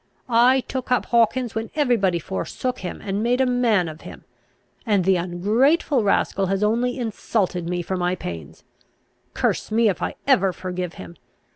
I 0.39 0.61
took 0.61 0.91
up 0.91 1.05
Hawkins 1.05 1.53
when 1.53 1.69
every 1.75 1.95
body 1.95 2.17
forsook 2.17 2.79
him, 2.79 3.01
and 3.03 3.21
made 3.21 3.39
a 3.39 3.45
man 3.45 3.87
of 3.87 4.01
him; 4.01 4.23
and 4.83 5.05
the 5.05 5.15
ungrateful 5.15 6.03
rascal 6.03 6.47
has 6.47 6.63
only 6.63 6.97
insulted 6.97 7.69
me 7.69 7.83
for 7.83 7.95
my 7.97 8.15
pains. 8.15 8.63
Curse 9.35 9.69
me, 9.71 9.89
if 9.89 10.01
I 10.01 10.15
ever 10.25 10.53
forgive 10.53 10.93
him! 10.95 11.17